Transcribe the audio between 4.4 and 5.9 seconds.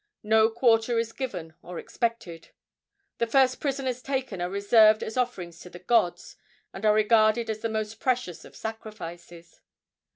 are reserved as offerings to the